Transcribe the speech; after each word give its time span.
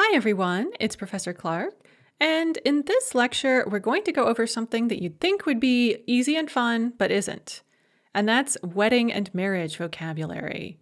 Hi, 0.00 0.14
everyone. 0.14 0.70
It's 0.78 0.94
Professor 0.94 1.32
Clark. 1.32 1.74
And 2.20 2.56
in 2.58 2.82
this 2.82 3.16
lecture, 3.16 3.64
we're 3.68 3.80
going 3.80 4.04
to 4.04 4.12
go 4.12 4.26
over 4.26 4.46
something 4.46 4.86
that 4.86 5.02
you'd 5.02 5.18
think 5.18 5.44
would 5.44 5.58
be 5.58 6.04
easy 6.06 6.36
and 6.36 6.48
fun, 6.48 6.92
but 6.96 7.10
isn't. 7.10 7.62
And 8.14 8.28
that's 8.28 8.56
wedding 8.62 9.12
and 9.12 9.34
marriage 9.34 9.76
vocabulary. 9.76 10.78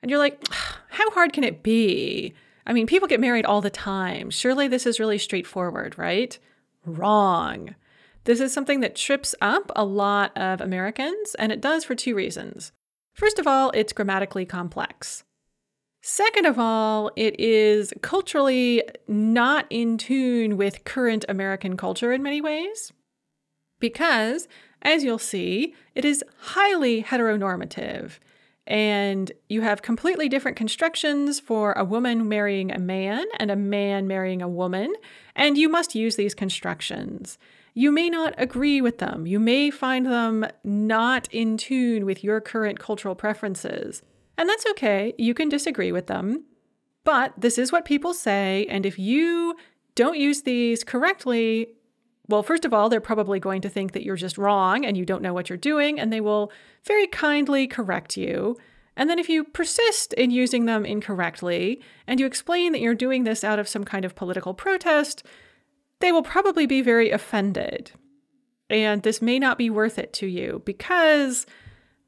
And 0.00 0.12
you're 0.12 0.20
like, 0.20 0.46
how 0.90 1.10
hard 1.10 1.32
can 1.32 1.42
it 1.42 1.64
be? 1.64 2.34
I 2.64 2.72
mean, 2.72 2.86
people 2.86 3.08
get 3.08 3.18
married 3.18 3.46
all 3.46 3.62
the 3.62 3.68
time. 3.68 4.30
Surely 4.30 4.68
this 4.68 4.86
is 4.86 5.00
really 5.00 5.18
straightforward, 5.18 5.98
right? 5.98 6.38
Wrong. 6.86 7.74
This 8.22 8.38
is 8.38 8.52
something 8.52 8.78
that 8.78 8.94
trips 8.94 9.34
up 9.40 9.72
a 9.74 9.84
lot 9.84 10.38
of 10.38 10.60
Americans, 10.60 11.34
and 11.36 11.50
it 11.50 11.60
does 11.60 11.82
for 11.82 11.96
two 11.96 12.14
reasons. 12.14 12.70
First 13.12 13.40
of 13.40 13.48
all, 13.48 13.72
it's 13.72 13.92
grammatically 13.92 14.46
complex. 14.46 15.24
Second 16.04 16.46
of 16.46 16.58
all, 16.58 17.12
it 17.14 17.38
is 17.38 17.92
culturally 18.02 18.82
not 19.06 19.66
in 19.70 19.96
tune 19.96 20.56
with 20.56 20.82
current 20.82 21.24
American 21.28 21.76
culture 21.76 22.12
in 22.12 22.24
many 22.24 22.40
ways. 22.40 22.92
Because, 23.78 24.48
as 24.82 25.04
you'll 25.04 25.18
see, 25.18 25.74
it 25.94 26.04
is 26.04 26.24
highly 26.38 27.04
heteronormative. 27.04 28.18
And 28.66 29.30
you 29.48 29.60
have 29.60 29.82
completely 29.82 30.28
different 30.28 30.56
constructions 30.56 31.38
for 31.38 31.72
a 31.74 31.84
woman 31.84 32.28
marrying 32.28 32.72
a 32.72 32.80
man 32.80 33.24
and 33.38 33.52
a 33.52 33.56
man 33.56 34.08
marrying 34.08 34.42
a 34.42 34.48
woman, 34.48 34.92
and 35.36 35.56
you 35.56 35.68
must 35.68 35.94
use 35.94 36.16
these 36.16 36.34
constructions. 36.34 37.38
You 37.74 37.92
may 37.92 38.10
not 38.10 38.34
agree 38.38 38.80
with 38.80 38.98
them. 38.98 39.26
You 39.26 39.38
may 39.38 39.70
find 39.70 40.06
them 40.06 40.46
not 40.64 41.28
in 41.30 41.56
tune 41.56 42.04
with 42.04 42.24
your 42.24 42.40
current 42.40 42.80
cultural 42.80 43.14
preferences. 43.14 44.02
And 44.38 44.48
that's 44.48 44.66
okay. 44.70 45.14
You 45.18 45.34
can 45.34 45.48
disagree 45.48 45.92
with 45.92 46.06
them. 46.06 46.44
But 47.04 47.32
this 47.36 47.58
is 47.58 47.72
what 47.72 47.84
people 47.84 48.14
say. 48.14 48.66
And 48.68 48.86
if 48.86 48.98
you 48.98 49.56
don't 49.94 50.18
use 50.18 50.42
these 50.42 50.84
correctly, 50.84 51.68
well, 52.28 52.42
first 52.42 52.64
of 52.64 52.72
all, 52.72 52.88
they're 52.88 53.00
probably 53.00 53.40
going 53.40 53.60
to 53.62 53.68
think 53.68 53.92
that 53.92 54.04
you're 54.04 54.16
just 54.16 54.38
wrong 54.38 54.84
and 54.84 54.96
you 54.96 55.04
don't 55.04 55.22
know 55.22 55.34
what 55.34 55.48
you're 55.48 55.56
doing, 55.58 55.98
and 55.98 56.12
they 56.12 56.20
will 56.20 56.52
very 56.84 57.06
kindly 57.06 57.66
correct 57.66 58.16
you. 58.16 58.56
And 58.96 59.08
then 59.10 59.18
if 59.18 59.28
you 59.28 59.44
persist 59.44 60.12
in 60.14 60.30
using 60.30 60.66
them 60.66 60.84
incorrectly 60.84 61.80
and 62.06 62.20
you 62.20 62.26
explain 62.26 62.72
that 62.72 62.80
you're 62.80 62.94
doing 62.94 63.24
this 63.24 63.42
out 63.42 63.58
of 63.58 63.68
some 63.68 63.84
kind 63.84 64.04
of 64.04 64.14
political 64.14 64.54
protest, 64.54 65.24
they 66.00 66.12
will 66.12 66.22
probably 66.22 66.66
be 66.66 66.82
very 66.82 67.10
offended. 67.10 67.92
And 68.68 69.02
this 69.02 69.22
may 69.22 69.38
not 69.38 69.58
be 69.58 69.70
worth 69.70 69.98
it 69.98 70.12
to 70.14 70.26
you 70.26 70.62
because 70.64 71.46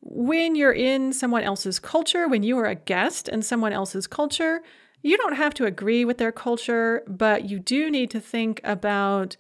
when 0.07 0.55
you're 0.55 0.73
in 0.73 1.13
someone 1.13 1.43
else's 1.43 1.79
culture, 1.79 2.29
when 2.29 2.43
you 2.43 2.59
are 2.59 2.67
a 2.67 2.75
guest 2.75 3.29
in 3.29 3.41
someone 3.41 3.73
else's 3.73 4.07
culture, 4.07 4.61
you 5.03 5.17
don't 5.17 5.37
have 5.37 5.55
to 5.55 5.65
agree 5.65 6.05
with 6.05 6.19
their 6.19 6.33
culture, 6.33 7.03
but 7.07 7.49
you 7.49 7.59
do 7.59 7.91
need 7.91 8.11
to 8.11 8.21
think 8.21 8.61
about 8.65 9.37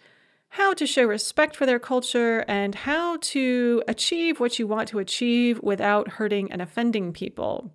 how 0.50 0.72
to 0.72 0.86
show 0.86 1.04
respect 1.04 1.54
for 1.54 1.66
their 1.66 1.78
culture 1.78 2.44
and 2.48 2.74
how 2.74 3.18
to 3.20 3.82
achieve 3.88 4.40
what 4.40 4.58
you 4.58 4.66
want 4.66 4.88
to 4.88 4.98
achieve 4.98 5.60
without 5.62 6.12
hurting 6.12 6.50
and 6.50 6.62
offending 6.62 7.12
people. 7.12 7.70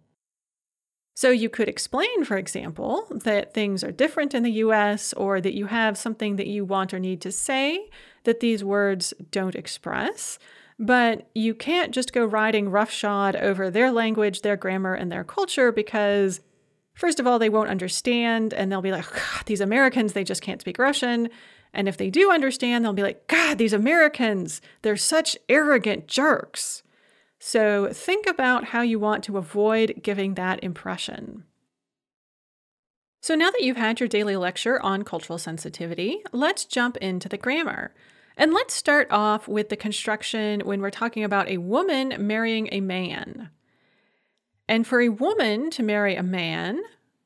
So, 1.13 1.31
you 1.31 1.49
could 1.49 1.67
explain, 1.67 2.23
for 2.23 2.37
example, 2.37 3.05
that 3.11 3.53
things 3.53 3.83
are 3.83 3.91
different 3.91 4.33
in 4.33 4.43
the 4.43 4.63
US 4.63 5.11
or 5.13 5.41
that 5.41 5.53
you 5.53 5.65
have 5.65 5.97
something 5.97 6.37
that 6.37 6.47
you 6.47 6.63
want 6.63 6.93
or 6.93 6.99
need 6.99 7.21
to 7.21 7.31
say 7.31 7.89
that 8.23 8.39
these 8.39 8.63
words 8.63 9.13
don't 9.29 9.55
express. 9.55 10.39
But 10.81 11.29
you 11.35 11.53
can't 11.53 11.93
just 11.93 12.13
go 12.13 12.23
riding 12.23 12.69
roughshod 12.69 13.35
over 13.35 13.69
their 13.69 13.91
language, 13.91 14.41
their 14.41 14.55
grammar, 14.55 14.93
and 14.93 15.11
their 15.11 15.25
culture 15.25 15.73
because, 15.73 16.39
first 16.93 17.19
of 17.19 17.27
all, 17.27 17.37
they 17.37 17.49
won't 17.49 17.69
understand 17.69 18.53
and 18.53 18.71
they'll 18.71 18.81
be 18.81 18.93
like, 18.93 19.05
these 19.45 19.59
Americans, 19.59 20.13
they 20.13 20.23
just 20.23 20.41
can't 20.41 20.61
speak 20.61 20.79
Russian. 20.79 21.29
And 21.73 21.89
if 21.89 21.97
they 21.97 22.09
do 22.09 22.31
understand, 22.31 22.83
they'll 22.83 22.93
be 22.93 23.03
like, 23.03 23.27
God, 23.27 23.57
these 23.57 23.73
Americans, 23.73 24.61
they're 24.81 24.95
such 24.97 25.37
arrogant 25.49 26.07
jerks. 26.07 26.81
So 27.39 27.91
think 27.91 28.25
about 28.25 28.65
how 28.65 28.81
you 28.81 28.99
want 28.99 29.23
to 29.25 29.37
avoid 29.37 29.99
giving 30.01 30.33
that 30.33 30.63
impression. 30.63 31.43
So 33.21 33.35
now 33.35 33.51
that 33.51 33.61
you've 33.61 33.77
had 33.77 33.99
your 33.99 34.07
daily 34.07 34.37
lecture 34.37 34.81
on 34.81 35.03
cultural 35.03 35.37
sensitivity, 35.37 36.21
let's 36.31 36.63
jump 36.63 36.95
into 36.97 37.27
the 37.27 37.37
grammar. 37.37 37.93
And 38.38 38.52
let's 38.52 38.74
start 38.74 39.06
off 39.10 39.46
with 39.46 39.68
the 39.68 39.76
construction 39.76 40.60
when 40.64 40.80
we're 40.80 40.90
talking 40.90 41.24
about 41.24 41.48
a 41.48 41.58
woman 41.58 42.14
marrying 42.18 42.68
a 42.72 42.80
man. 42.80 43.50
And 44.68 44.86
for 44.86 45.00
a 45.00 45.08
woman 45.10 45.70
to 45.70 45.82
marry 45.82 46.16
a 46.16 46.22
man, 46.22 46.80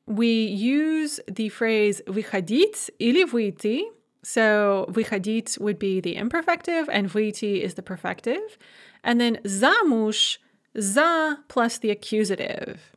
we 0.05 0.43
use 0.45 1.19
the 1.27 1.49
phrase 1.49 2.01
vychodit 2.07 2.89
ili 2.99 3.25
vyiti. 3.25 3.83
So 4.23 4.85
vychodit 4.89 5.59
would 5.59 5.79
be 5.79 5.99
the 5.99 6.15
imperfective 6.15 6.89
and 6.91 7.09
vyiti 7.09 7.61
is 7.61 7.75
the 7.75 7.81
perfective. 7.81 8.57
And 9.03 9.19
then 9.19 9.37
zamush, 9.45 10.37
za 10.77 11.37
plus 11.47 11.77
the 11.77 11.91
accusative. 11.91 12.91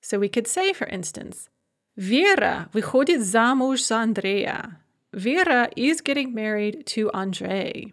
So 0.00 0.18
we 0.18 0.28
could 0.28 0.46
say, 0.46 0.72
for 0.72 0.86
instance, 0.86 1.48
Vera 1.96 2.68
выходит 2.72 3.20
замуж 3.22 3.84
за 3.84 4.02
Андрея. 4.02 4.78
Vera 5.12 5.70
is 5.76 6.00
getting 6.00 6.34
married 6.34 6.86
to 6.86 7.10
Andrei. 7.12 7.92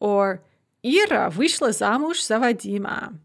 Or 0.00 0.42
Ira 0.84 1.30
вышла 1.30 1.72
замуж 1.72 2.22
за 2.22 2.38
Vadima. 2.38 3.18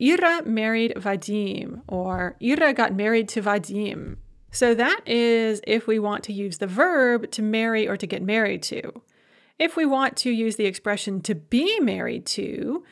Ira 0.00 0.42
married 0.44 0.94
Vadim, 0.96 1.82
or 1.86 2.36
Ira 2.42 2.72
got 2.72 2.94
married 2.94 3.28
to 3.30 3.42
Vadim. 3.42 4.16
So 4.50 4.74
that 4.74 5.00
is 5.06 5.60
if 5.66 5.86
we 5.86 5.98
want 5.98 6.24
to 6.24 6.32
use 6.32 6.58
the 6.58 6.66
verb 6.66 7.30
to 7.32 7.42
marry 7.42 7.88
or 7.88 7.96
to 7.96 8.06
get 8.06 8.22
married 8.22 8.62
to. 8.64 9.02
If 9.58 9.76
we 9.76 9.86
want 9.86 10.16
to 10.18 10.30
use 10.30 10.56
the 10.56 10.66
expression 10.66 11.20
to 11.22 11.34
be 11.34 11.78
married 11.80 12.26
to, 12.26 12.84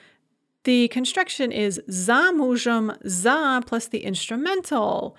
the 0.65 0.88
construction 0.88 1.50
is 1.50 1.81
za 1.91 2.31
mужем 2.32 2.97
za 3.06 3.62
plus 3.66 3.88
the 3.88 4.04
instrumental. 4.04 5.16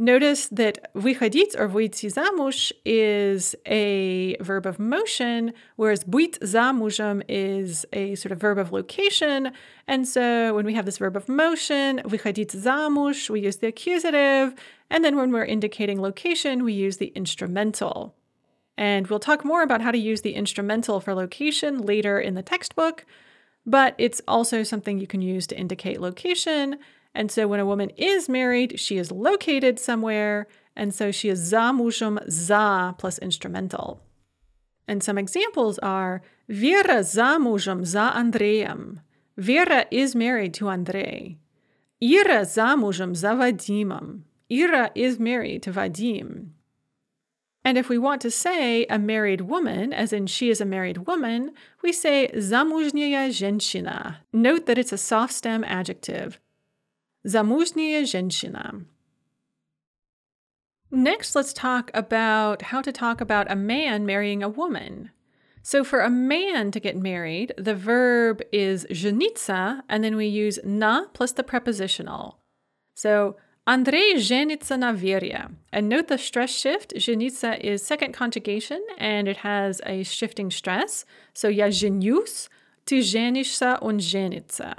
Notice 0.00 0.46
that 0.50 0.92
выходить 0.94 1.56
or 1.58 1.66
выйти 1.66 2.08
замуж 2.08 2.72
is 2.84 3.56
a 3.66 4.36
verb 4.40 4.64
of 4.64 4.78
motion, 4.78 5.52
whereas 5.74 6.04
быть 6.04 6.38
замужем 6.40 7.20
is 7.28 7.84
a 7.92 8.14
sort 8.14 8.30
of 8.30 8.38
verb 8.38 8.58
of 8.58 8.70
location. 8.70 9.50
And 9.88 10.06
so 10.06 10.54
when 10.54 10.64
we 10.64 10.74
have 10.74 10.86
this 10.86 10.98
verb 10.98 11.16
of 11.16 11.28
motion, 11.28 12.00
выходить 12.04 12.52
замуж, 12.52 13.28
we 13.28 13.40
use 13.40 13.56
the 13.56 13.66
accusative. 13.66 14.54
And 14.88 15.04
then 15.04 15.16
when 15.16 15.32
we're 15.32 15.44
indicating 15.44 16.00
location, 16.00 16.62
we 16.62 16.74
use 16.74 16.98
the 16.98 17.12
instrumental. 17.16 18.14
And 18.76 19.08
we'll 19.08 19.18
talk 19.18 19.44
more 19.44 19.64
about 19.64 19.80
how 19.80 19.90
to 19.90 19.98
use 19.98 20.20
the 20.20 20.34
instrumental 20.36 21.00
for 21.00 21.12
location 21.12 21.82
later 21.82 22.20
in 22.20 22.34
the 22.34 22.42
textbook, 22.44 23.04
but 23.66 23.96
it's 23.98 24.22
also 24.28 24.62
something 24.62 25.00
you 25.00 25.08
can 25.08 25.22
use 25.22 25.48
to 25.48 25.58
indicate 25.58 26.00
location 26.00 26.78
and 27.15 27.31
so 27.31 27.47
when 27.47 27.59
a 27.59 27.65
woman 27.65 27.91
is 27.91 28.27
married, 28.27 28.79
she 28.79 28.97
is 28.97 29.11
located 29.11 29.79
somewhere, 29.79 30.47
and 30.75 30.93
so 30.93 31.11
she 31.11 31.29
is 31.29 31.51
zamushum 31.51 32.19
za 32.29 32.95
plus 32.97 33.19
instrumental. 33.19 34.01
And 34.87 35.03
some 35.03 35.17
examples 35.17 35.79
are 35.79 36.21
Vera 36.49 36.99
zamushum 36.99 37.85
za 37.85 38.11
Andreem. 38.15 38.99
Vera 39.37 39.85
is 39.91 40.15
married 40.15 40.53
to 40.55 40.69
Andrei. 40.69 41.37
Ira 42.01 42.41
zamushum 42.41 43.15
za 43.15 43.29
Vadimam. 43.29 44.23
Ira 44.51 44.91
is 44.93 45.19
married 45.19 45.63
to 45.63 45.71
Vadim. 45.71 46.49
And 47.65 47.77
if 47.77 47.87
we 47.87 47.97
want 47.97 48.21
to 48.21 48.31
say 48.31 48.85
a 48.87 48.99
married 48.99 49.41
woman, 49.41 49.93
as 49.93 50.11
in 50.11 50.27
she 50.27 50.49
is 50.49 50.59
a 50.59 50.65
married 50.65 51.07
woman, 51.07 51.53
we 51.81 51.93
say 51.93 52.29
zamuzhnyaya 52.35 53.29
zhenshina. 53.29 54.17
Note 54.33 54.65
that 54.65 54.77
it's 54.77 54.91
a 54.91 54.97
soft 54.97 55.33
stem 55.33 55.63
adjective. 55.63 56.39
Замужняя 57.24 58.04
женщина. 58.04 58.84
Next, 60.90 61.34
let's 61.34 61.52
talk 61.52 61.90
about 61.92 62.62
how 62.62 62.80
to 62.80 62.92
talk 62.92 63.20
about 63.20 63.50
a 63.50 63.56
man 63.56 64.06
marrying 64.06 64.42
a 64.42 64.48
woman. 64.48 65.10
So, 65.62 65.84
for 65.84 66.00
a 66.00 66.08
man 66.08 66.70
to 66.70 66.80
get 66.80 66.96
married, 66.96 67.52
the 67.58 67.74
verb 67.74 68.40
is 68.52 68.86
жениться, 68.90 69.82
and 69.88 70.02
then 70.02 70.16
we 70.16 70.26
use 70.26 70.58
na 70.64 71.04
plus 71.12 71.32
the 71.32 71.42
prepositional. 71.42 72.38
So, 72.94 73.36
Andrei 73.66 74.14
женится 74.16 74.78
на 74.78 74.94
Вере. 74.94 75.54
And 75.70 75.90
note 75.90 76.08
the 76.08 76.16
stress 76.16 76.48
shift. 76.48 76.94
Жениться 76.96 77.62
is 77.62 77.84
second 77.84 78.14
conjugation, 78.14 78.82
and 78.96 79.28
it 79.28 79.38
has 79.38 79.82
a 79.84 80.04
shifting 80.04 80.50
stress. 80.50 81.04
So, 81.34 81.48
я 81.48 81.70
женюсь, 81.70 82.48
ты 82.86 83.02
женишься, 83.02 83.76
он 83.82 84.00
женится. 84.00 84.74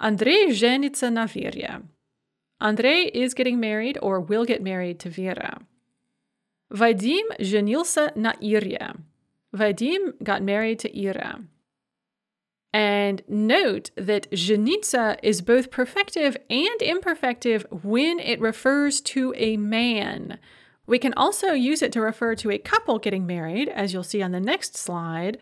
Andrei 0.00 0.50
женится 0.52 1.10
на 1.10 1.26
Вере. 1.26 1.82
Andrei 2.60 3.04
is 3.12 3.34
getting 3.34 3.60
married 3.60 3.98
or 4.00 4.20
will 4.20 4.46
get 4.46 4.62
married 4.62 4.98
to 5.00 5.10
Vera. 5.10 5.60
Vadim 6.72 7.24
женился 7.38 8.12
на 8.16 8.34
Ире. 8.40 8.96
Vadim 9.54 10.14
got 10.22 10.42
married 10.42 10.78
to 10.80 10.90
Ira. 10.90 11.44
And 12.72 13.22
note 13.28 13.90
that 13.96 14.30
жениться 14.32 15.18
is 15.22 15.40
both 15.40 15.70
perfective 15.70 16.36
and 16.50 16.80
imperfective 16.80 17.64
when 17.70 18.18
it 18.18 18.40
refers 18.40 19.00
to 19.02 19.32
a 19.36 19.56
man. 19.56 20.38
We 20.86 20.98
can 20.98 21.14
also 21.14 21.52
use 21.52 21.82
it 21.82 21.92
to 21.92 22.00
refer 22.00 22.34
to 22.36 22.50
a 22.50 22.58
couple 22.58 22.98
getting 22.98 23.26
married, 23.26 23.68
as 23.68 23.92
you'll 23.92 24.02
see 24.02 24.22
on 24.22 24.32
the 24.32 24.40
next 24.40 24.76
slide. 24.76 25.38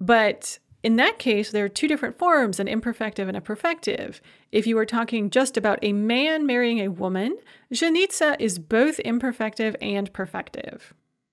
But 0.00 0.58
in 0.84 0.96
that 0.96 1.18
case, 1.18 1.50
there 1.50 1.64
are 1.64 1.70
two 1.70 1.88
different 1.88 2.18
forms 2.18 2.60
an 2.60 2.68
imperfective 2.68 3.26
and 3.26 3.36
a 3.36 3.40
perfective. 3.40 4.20
If 4.52 4.66
you 4.66 4.76
were 4.76 4.84
talking 4.84 5.30
just 5.30 5.56
about 5.56 5.78
a 5.80 5.94
man 5.94 6.44
marrying 6.44 6.78
a 6.80 6.88
woman, 6.88 7.38
жениться 7.72 8.36
is 8.38 8.58
both 8.58 8.98
imperfective 8.98 9.76
and 9.80 10.12
perfective. 10.12 10.92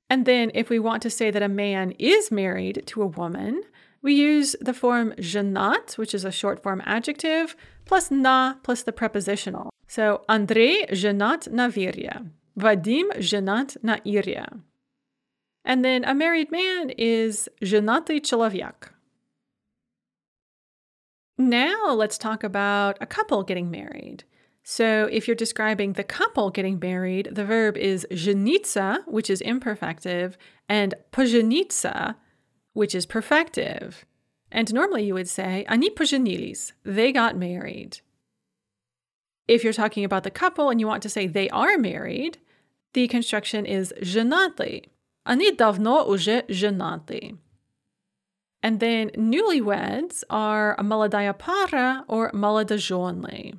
And 0.10 0.26
then 0.26 0.52
if 0.54 0.70
we 0.70 0.80
want 0.80 1.02
to 1.04 1.10
say 1.10 1.32
that 1.32 1.44
a 1.44 1.50
man 1.50 1.92
is 2.00 2.32
married 2.32 2.84
to 2.88 3.02
a 3.02 3.08
woman, 3.08 3.64
we 4.02 4.14
use 4.14 4.56
the 4.62 4.74
form 4.74 5.14
женат, 5.18 5.98
which 5.98 6.14
is 6.14 6.24
a 6.24 6.32
short 6.32 6.64
form 6.64 6.82
adjective, 6.86 7.56
plus 7.84 8.10
na 8.10 8.56
plus 8.64 8.84
the 8.84 8.94
prepositional. 8.94 9.70
So 9.88 10.24
Andrei 10.30 10.86
женат 10.92 11.52
на 11.52 11.70
Virya. 11.70 12.30
Vadim 12.58 13.12
женат 13.18 13.84
на 13.84 13.98
Irya. 14.06 14.62
And 15.66 15.84
then 15.84 16.06
a 16.06 16.16
married 16.16 16.52
man 16.52 16.90
is 16.92 17.50
женатый 17.62 18.22
человек. 18.22 18.94
Now 21.38 21.94
let's 21.94 22.18
talk 22.18 22.44
about 22.44 22.98
a 23.02 23.06
couple 23.06 23.44
getting 23.44 23.72
married. 23.72 24.24
So 24.64 25.10
if 25.12 25.28
you're 25.28 25.36
describing 25.36 25.94
the 25.94 26.04
couple 26.04 26.52
getting 26.52 26.80
married, 26.80 27.30
the 27.32 27.46
verb 27.46 27.78
is 27.78 28.06
жениться, 28.12 29.00
which 29.08 29.30
is 29.30 29.42
imperfective, 29.42 30.36
and 30.70 30.94
пожениться, 31.12 32.16
which 32.74 32.94
is 32.94 33.08
perfective. 33.08 34.04
And 34.52 34.72
normally 34.74 35.06
you 35.06 35.14
would 35.14 35.30
say, 35.30 35.66
они 35.68 35.90
поженились, 35.90 36.74
they 36.84 37.12
got 37.12 37.36
married. 37.36 38.02
If 39.48 39.64
you're 39.64 39.74
talking 39.74 40.06
about 40.06 40.24
the 40.24 40.32
couple 40.32 40.70
and 40.70 40.80
you 40.80 40.88
want 40.88 41.04
to 41.04 41.10
say 41.10 41.26
they 41.26 41.50
are 41.50 41.78
married, 41.78 42.38
the 42.94 43.08
construction 43.08 43.66
is 43.66 43.94
женаты. 44.02 44.86
Они 45.26 45.52
давно 45.52 46.06
уже 46.08 46.46
женаты. 46.48 47.38
And 48.67 48.81
then 48.81 49.11
newlyweds 49.11 50.25
are 50.29 50.77
maladaya 50.79 51.39
para 51.39 52.05
or 52.09 52.33
maladajonle. 52.33 53.57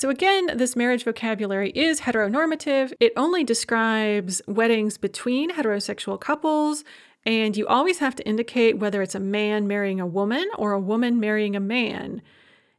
So, 0.00 0.10
again, 0.10 0.50
this 0.52 0.74
marriage 0.74 1.04
vocabulary 1.04 1.70
is 1.70 2.00
heteronormative. 2.00 2.92
It 2.98 3.12
only 3.16 3.44
describes 3.44 4.42
weddings 4.48 4.98
between 4.98 5.52
heterosexual 5.52 6.20
couples, 6.20 6.82
and 7.24 7.56
you 7.56 7.68
always 7.68 8.00
have 8.00 8.16
to 8.16 8.26
indicate 8.26 8.80
whether 8.80 9.00
it's 9.00 9.14
a 9.14 9.20
man 9.20 9.68
marrying 9.68 10.00
a 10.00 10.06
woman 10.08 10.48
or 10.58 10.72
a 10.72 10.80
woman 10.80 11.20
marrying 11.20 11.54
a 11.54 11.60
man. 11.60 12.20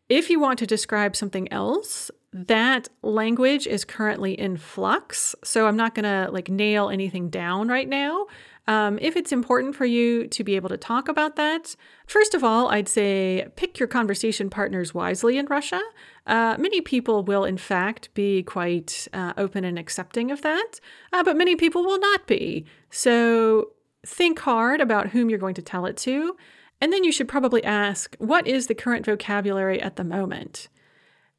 If 0.10 0.30
you 0.30 0.42
want 0.42 0.60
to 0.60 0.68
describe 0.68 1.16
something 1.16 1.50
else, 1.50 2.12
that 2.34 2.90
language 3.04 3.68
is 3.68 3.86
currently 3.86 4.38
in 4.38 4.58
flux. 4.58 5.34
So, 5.46 5.66
I'm 5.66 5.78
not 5.78 5.96
going 5.96 6.04
to 6.04 6.30
like 6.30 6.50
nail 6.50 6.90
anything 6.90 7.30
down 7.30 7.70
right 7.70 7.88
now. 7.88 8.28
Um, 8.68 9.00
if 9.02 9.16
it's 9.16 9.32
important 9.32 9.76
for 9.76 9.86
you 9.86 10.28
to 10.28 10.44
be 10.44 10.58
able 10.58 10.68
to 10.70 10.78
talk 10.78 11.08
about 11.08 11.38
that, 11.38 11.76
first 12.06 12.34
of 12.34 12.44
all, 12.44 12.68
I'd 12.68 12.90
say 12.90 13.48
pick 13.56 13.80
your 13.80 13.88
conversation 13.88 14.50
partners 14.50 14.94
wisely 14.94 15.38
in 15.38 15.46
Russia. 15.46 15.82
Uh, 16.26 16.58
many 16.60 16.82
people 16.82 17.24
will, 17.24 17.46
in 17.46 17.58
fact, 17.58 18.14
be 18.14 18.44
quite 18.44 19.08
uh, 19.14 19.32
open 19.38 19.64
and 19.64 19.80
accepting 19.80 20.32
of 20.32 20.42
that, 20.42 20.82
uh, 21.14 21.24
but 21.24 21.38
many 21.38 21.56
people 21.56 21.84
will 21.84 22.00
not 22.00 22.28
be. 22.28 22.66
So 22.90 23.72
think 24.06 24.40
hard 24.40 24.82
about 24.82 25.10
whom 25.10 25.30
you're 25.30 25.40
going 25.40 25.56
to 25.56 25.62
tell 25.62 25.86
it 25.86 25.96
to, 25.98 26.36
and 26.82 26.92
then 26.92 27.06
you 27.06 27.12
should 27.12 27.30
probably 27.30 27.64
ask, 27.64 28.16
what 28.20 28.46
is 28.46 28.68
the 28.68 28.76
current 28.76 29.06
vocabulary 29.06 29.82
at 29.82 29.96
the 29.96 30.04
moment? 30.04 30.68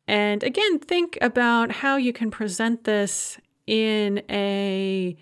And 0.07 0.43
again, 0.43 0.79
think 0.79 1.19
about 1.21 1.71
how 1.71 1.97
you 1.97 2.15
can 2.15 2.31
present 2.31 2.85
this 2.85 3.39
in 3.67 4.23
a 4.31 5.15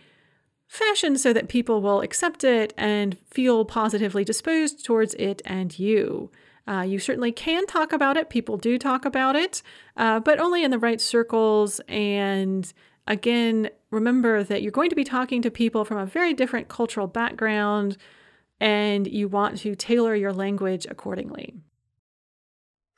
fashion 0.76 1.18
so 1.18 1.32
that 1.32 1.48
people 1.48 1.80
will 1.80 2.00
accept 2.00 2.44
it 2.44 2.72
and 2.76 3.18
feel 3.30 3.64
positively 3.64 4.24
disposed 4.24 4.84
towards 4.84 5.14
it 5.14 5.42
and 5.44 5.78
you. 5.78 6.30
Uh, 6.68 6.82
you 6.82 6.98
certainly 6.98 7.32
can 7.32 7.66
talk 7.66 7.92
about 7.92 8.16
it. 8.16 8.28
People 8.28 8.56
do 8.56 8.76
talk 8.78 9.04
about 9.04 9.36
it, 9.36 9.62
uh, 9.96 10.18
but 10.20 10.40
only 10.40 10.64
in 10.64 10.70
the 10.70 10.78
right 10.78 11.00
circles 11.00 11.80
and 11.88 12.72
Again, 13.06 13.70
remember 13.90 14.42
that 14.42 14.62
you're 14.62 14.72
going 14.72 14.90
to 14.90 14.96
be 14.96 15.04
talking 15.04 15.40
to 15.42 15.50
people 15.50 15.84
from 15.84 15.98
a 15.98 16.06
very 16.06 16.34
different 16.34 16.68
cultural 16.68 17.06
background 17.06 17.96
and 18.60 19.06
you 19.06 19.28
want 19.28 19.58
to 19.58 19.74
tailor 19.74 20.14
your 20.14 20.32
language 20.32 20.86
accordingly. 20.90 21.54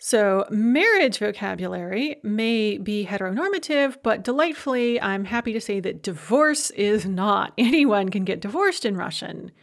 So, 0.05 0.45
marriage 0.49 1.19
vocabulary 1.19 2.17
may 2.23 2.77
be 2.77 3.05
heteronormative, 3.05 3.95
but 4.03 4.21
delightfully, 4.21 4.99
I'm 4.99 5.23
happy 5.23 5.53
to 5.53 5.61
say 5.61 5.79
that 5.79 6.03
divorce 6.03 6.71
is 6.71 7.05
not. 7.05 7.53
Anyone 7.57 8.09
can 8.09 8.25
get 8.25 8.41
divorced 8.41 8.83
in 8.83 8.97
Russian. 8.97 9.53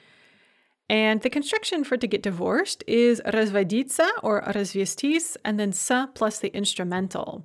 And 0.89 1.21
the 1.21 1.29
construction 1.29 1.85
for 1.85 1.99
to 1.99 2.07
get 2.07 2.23
divorced 2.23 2.83
is 2.87 3.21
разводиться 3.27 4.09
or 4.23 4.43
развестись, 4.43 5.37
and 5.45 5.61
then 5.61 5.73
sa 5.73 6.07
plus 6.07 6.39
the 6.39 6.49
instrumental. 6.57 7.45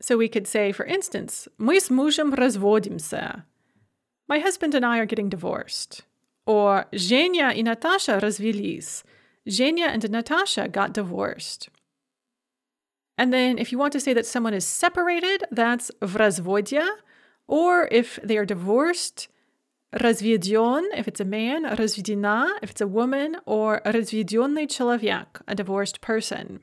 So 0.00 0.16
we 0.16 0.28
could 0.28 0.46
say, 0.46 0.72
for 0.72 0.86
instance, 0.86 1.48
мы 1.58 1.80
с 1.80 1.90
мужем 1.90 2.34
разводимся. 2.34 3.44
My 4.26 4.38
husband 4.38 4.74
and 4.74 4.86
I 4.86 4.98
are 4.98 5.06
getting 5.06 5.28
divorced. 5.28 6.02
Or 6.46 6.86
Zhenya 6.92 7.54
и 7.54 7.62
Natasha 7.62 8.20
развелись. 8.22 9.02
Zhenya 9.46 9.88
and 9.88 10.10
Natasha 10.10 10.66
got 10.66 10.94
divorced. 10.94 11.68
And 13.20 13.32
then 13.32 13.58
if 13.58 13.72
you 13.72 13.78
want 13.78 13.92
to 13.94 14.00
say 14.00 14.12
that 14.12 14.26
someone 14.26 14.54
is 14.54 14.66
separated, 14.66 15.44
that's 15.50 15.90
в 16.02 16.16
разводе. 16.16 16.86
Or 17.48 17.88
if 17.90 18.18
they 18.22 18.36
are 18.36 18.44
divorced, 18.44 19.28
разведен, 19.94 20.82
if 20.94 21.08
it's 21.08 21.20
a 21.20 21.24
man, 21.24 21.64
разведена, 21.64 22.50
if 22.62 22.70
it's 22.70 22.80
a 22.80 22.86
woman, 22.86 23.36
or 23.46 23.80
разведенный 23.84 24.68
человек, 24.68 25.40
a 25.46 25.54
divorced 25.54 26.00
person. 26.00 26.60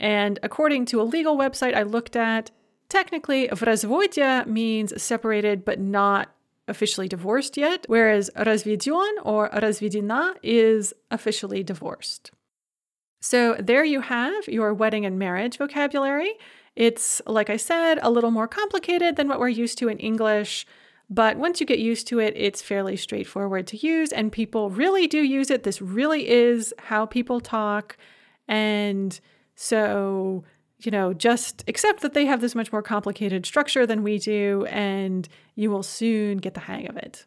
And 0.00 0.38
according 0.42 0.86
to 0.86 1.00
a 1.00 1.04
legal 1.04 1.36
website 1.36 1.74
I 1.74 1.82
looked 1.82 2.16
at, 2.16 2.50
technically, 2.88 3.48
в 3.48 4.46
means 4.46 5.02
separated 5.02 5.64
but 5.64 5.78
not 5.78 6.34
officially 6.66 7.08
divorced 7.08 7.56
yet, 7.56 7.84
whereas 7.88 8.30
разведен 8.36 9.12
or 9.22 9.48
разведена 9.50 10.34
is 10.42 10.92
officially 11.10 11.62
divorced. 11.62 12.32
So 13.29 13.57
there 13.59 13.83
you 13.83 13.99
have 13.99 14.47
your 14.47 14.73
wedding 14.73 15.05
and 15.05 15.19
marriage 15.19 15.57
vocabulary. 15.57 16.31
It's, 16.77 17.21
like 17.25 17.49
I 17.49 17.57
said, 17.57 17.99
a 18.01 18.09
little 18.09 18.31
more 18.31 18.47
complicated 18.47 19.17
than 19.17 19.27
what 19.27 19.37
we're 19.37 19.49
used 19.49 19.77
to 19.79 19.89
in 19.89 19.97
English, 19.97 20.65
but 21.09 21.35
once 21.35 21.59
you 21.59 21.65
get 21.65 21.79
used 21.79 22.07
to 22.07 22.19
it, 22.19 22.33
it's 22.37 22.61
fairly 22.61 22.95
straightforward 22.95 23.67
to 23.67 23.85
use, 23.85 24.13
and 24.13 24.31
people 24.31 24.69
really 24.69 25.07
do 25.07 25.21
use 25.21 25.51
it. 25.51 25.63
This 25.63 25.81
really 25.81 26.29
is 26.29 26.73
how 26.79 27.05
people 27.05 27.41
talk, 27.41 27.97
and 28.47 29.19
so, 29.55 30.45
you 30.79 30.89
know, 30.89 31.13
just 31.13 31.65
accept 31.67 31.99
that 32.03 32.13
they 32.13 32.27
have 32.27 32.39
this 32.39 32.55
much 32.55 32.71
more 32.71 32.81
complicated 32.81 33.45
structure 33.45 33.85
than 33.85 34.03
we 34.03 34.19
do, 34.19 34.65
and 34.69 35.27
you 35.53 35.69
will 35.69 35.83
soon 35.83 36.37
get 36.37 36.53
the 36.53 36.61
hang 36.61 36.87
of 36.87 36.95
it. 36.95 37.25